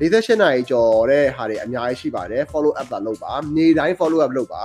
[0.00, 4.62] 48နာရီကျော်တဲ့ဟာတွေအများကြီးရှိပါတယ် follow up လာလုပ်ပါနေတိုင်း follow up လုပ်ပါ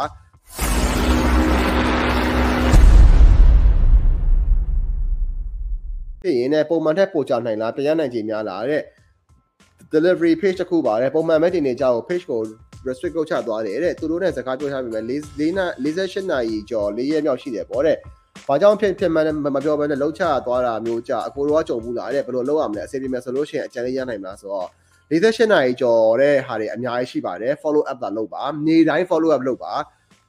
[6.22, 8.84] ဖြစ်ရင်လည်းပုံမှန်ထက်ပိုကြနိုင်လားပြန်ရနိုင်ခြင်းများလားတဲ့
[9.94, 12.42] delivery page တစ်ခုပါတဲ့ပုံမှန်မဲ့တင်နေကြကို page ကို
[12.88, 15.04] restrict လုပ်ချသွားတယ်တဲ့သူတို့နဲ့စကားပြောထားပြီမဲ့
[15.40, 17.98] ၄နာ48နာရီကျော်၄ရက်မြောက်ရှိတယ်ပေါ့တဲ့
[18.48, 24.70] ဘာကြောင့်ဖြစ်ဖြစ်မှန်းမပြောဘဲနဲ့လှုပ်ချသွားတာမျိုးကြအကိုတော့ကြုံဘူးလားတဲ့ဘယ်လိုလုပ်ရမလဲအစီအပြေမယ်ဆိုလို့ရှိရင်အကြံလေးရနိုင်မလားဆိုတော့
[25.12, 29.74] 48နာရီကျော်တဲ့ဟာတွေအများကြီးရှိပါတယ် follow up လာလုပ်ပါနေတိုင်း follow up လုပ်ပါ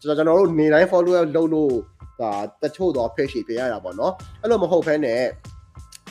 [0.00, 1.73] ကျွန်တော်ကျွန်တော်တို့နေတိုင်း follow up လုပ်လို့
[2.20, 5.20] ဒါတချို့တော့ page တွေပြရတာပေါ့နော်အဲ့လိုမဟုတ်ဘဲနဲ့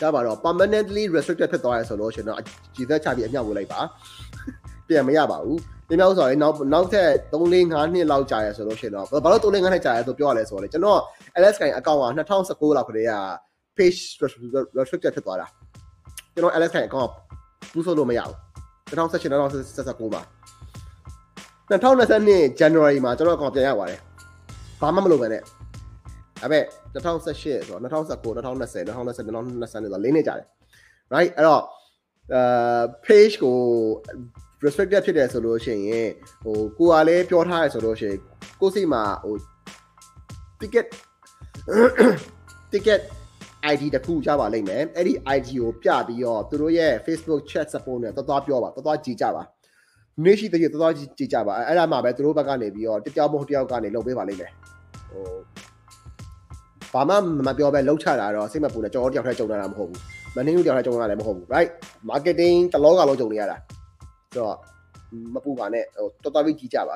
[0.01, 2.39] ဒါပါတော့ permanently restricted ဖြစ်သွားရဆိုလို့ရှင်တော့
[2.75, 3.79] ကြည်သက်ချပြီးအမြောက်ဝင်လိုက်ပါ
[4.87, 10.99] ပြန်မရပါဘူးပြမြောက်ဆိုရင်နောက်နောက်ထပ်3 4 5နှစ်လောက်ကြာရဆိုလို့ရှင်တော့ဘာလို့3 4 5နှစ်ကြာရဆိုပြောရလဲဆိုတော့လေကျွန်တော်
[11.41, 12.05] LSK အကောင့်က
[12.39, 13.13] 2019လောက်ခရေက
[13.77, 13.99] page
[14.77, 15.47] restricted ဖြစ်သွားတာ
[16.33, 17.09] ကျွန်တော် LSK အကောင့်
[17.73, 18.52] ဘူးဆိုလို့မရဘူး
[18.93, 20.21] 2018 2019မှာ
[21.69, 23.99] 2022 January မှာကျွန်တော်အကောင့်ပြန်ရပါတယ်
[24.81, 25.41] ဘာမှမလုပ်ပဲနဲ့
[26.41, 26.63] အဲ့မဲ့
[26.93, 29.23] 2018ဆိုတော့2019 2020 2020 2020ဆို
[29.93, 30.47] တော့၄နှစ်ကြာတယ်
[31.13, 31.63] right အဲ့တော့
[32.33, 32.41] အဲ
[33.05, 33.57] page ကို
[34.63, 36.09] restricted ဖြစ်တယ်ဆိုလို့ရှိရင်
[36.43, 38.19] ဟိုကိုကလည်းပြောထားရဆိုလို့ရှိရင်
[38.59, 39.35] ကိုစိတ်မှာဟို
[40.61, 40.87] ticket
[42.71, 43.01] ticket
[43.71, 49.43] ID တခုရပါလိမ့်မယ်အဲ့ဒီ ID ကိုပြပြီးတော့သူတို့ရဲ့ Facebook chat support နဲ့တော်တော်ပြောပါတော်တော်ကြည်ကြပါ
[50.23, 54.51] နေ့ရှိတဲ့တော်တော်ကြည်ကြပါအဲ့ဒါမှပဲသူတို့ဘက်ကနေပြီးတော့တယောက်မဟုတ်တယောက်ကနေလုပ်ပေးပါလိမ့်မယ်
[55.11, 55.25] ဟို
[56.93, 57.15] ဘာမှ
[57.47, 59.99] မပြောပဲလှုပ်ချတာတော့စိတ်မပူနဲ့ကျွန်တော်တယောက်တည်းကြုံရတာမဟုတ်ဘူး
[60.35, 61.69] မနှင်းဦးတယောက်တည်းကြုံရတာလည်းမဟုတ်ဘူး right
[62.09, 63.57] marketing တလောကလုံးကြုံနေရတာ
[64.33, 64.57] ဆိုတော့
[65.33, 66.95] မပူပါနဲ့ဟိုတော်တော်ပြီးကြည်ကြပါ